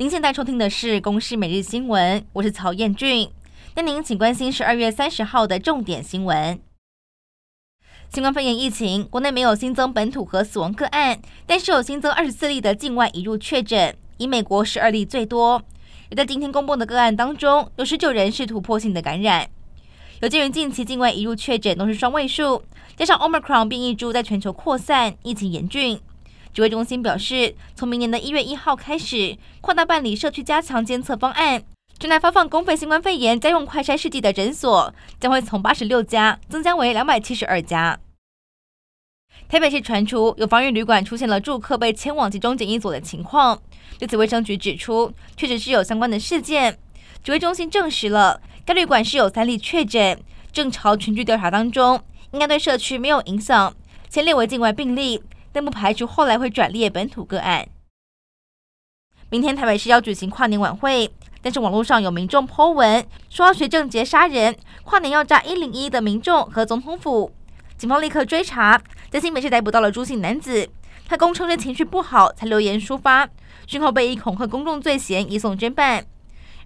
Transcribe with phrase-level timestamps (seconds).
[0.00, 3.28] 您现在收听的是《公视每日新闻》，我是曹彦俊。
[3.74, 6.56] 那您请关心十二月三十号的重点新闻。
[8.08, 15.60] 新冠肺炎疫情，国内没有新增本土和死亡个案，但是有新增二十四例的境外移入确诊，以美国十二例最多。
[16.12, 19.50] 而在今天公布的个案当中，有十九人是突破性的感染。
[20.20, 22.62] 有鉴于近期境外移入确诊都是双位数，
[22.94, 26.00] 加上 Omicron 变异株在全球扩散，疫情严峻。
[26.58, 31.62] 指挥中心表示，从明年的一月一号开始，扩大办理社区加强监测方案，
[32.00, 38.00] 正在发放公费新冠肺炎家用快筛试剂的诊所将会从八十六家增加为两百七十二家。
[39.48, 43.62] 台北市传出有防疫旅馆出现了住客被迁往集中检疫所的情况，
[43.96, 46.76] 对此卫生局指出，确实是有相关的事件。
[47.22, 53.72] 指挥中心证实了该旅馆是有三例确诊，正朝群聚调查当中，应该对社区没有影响，
[54.10, 55.22] 先列为境外病例，
[55.58, 57.66] 但不排除后来会转列本土个案。
[59.28, 61.10] 明天台北市要举行跨年晚会，
[61.42, 67.32] 但是网络上有民众 po 文说要学郑捷杀人，跨年要炸一零一的民众和总统府。
[67.76, 70.68] 警方立刻追查，在新北市逮捕到了朱姓男子。
[71.08, 73.28] 他供称是情绪不好才留言抒发，
[73.66, 76.06] 讯后被以恐吓公众罪嫌移送侦办。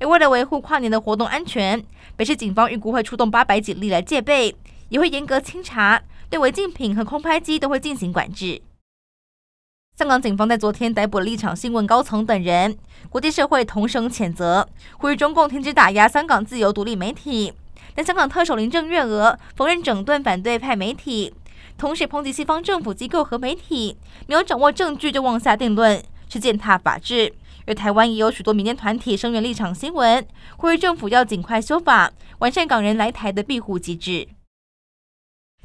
[0.00, 1.80] 而为了维护跨年的活动安全，
[2.16, 4.56] 北市警方预估会出动八百警力来戒备，
[4.88, 8.62] 也会严格清查，对违禁品和空拍机都会进行管制。
[10.00, 12.74] 香港警方在昨天逮捕了立场新闻高层等人，
[13.10, 17.52] 国际社会同声谴责，呼吁中共停止打压香港自由独立媒体。
[17.94, 21.34] 但香港特首林郑月娥否认整顿反对派媒体，
[21.76, 27.34] 同时抨击西方政府机构和媒体没有掌握证据就妄下定论，是践踏法治。
[27.66, 30.26] 而台湾也有许多民间团体声援立场新闻，
[30.56, 34.26] 呼吁政府要尽快修法，完善港人来台的庇护机制。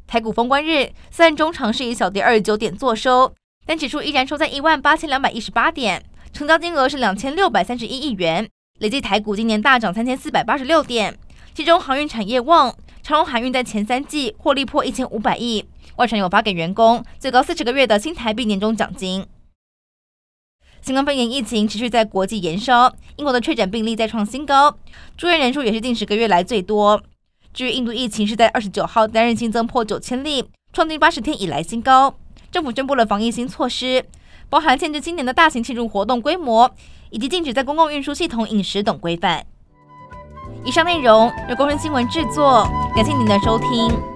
[0.06, 3.34] 台股封关日，三中场是以小跌二十九点作收，
[3.66, 11.18] 但指数依然收在一万八千两百一十八点，成交金额是两千六百三十一亿元，累计台股今年大涨三千四百八十六点。
[11.52, 12.72] 其中航运产业旺，
[13.02, 15.64] 长荣海运在前三季获利破一千五百亿，
[15.96, 19.26] 外传有发给员工最高四十个月的新台币年终奖金。
[20.80, 24.78] 新冠肺炎疫情持续在国际延烧，英国的确诊病例再创新高，
[25.16, 27.02] 住院人数也是近十个月来最多。
[27.52, 32.14] 至于印度疫情是在二十九号单日新增破九千例，创近八十天以来新高。
[32.56, 34.02] 政府宣布了防疫新措施，
[34.48, 36.70] 包含限制今年的大型庆祝活动规模，
[37.10, 39.44] 以及禁止在公共运输系统饮食等规范。
[40.64, 44.15] 以上内容由工人新闻制作，感谢您的收听。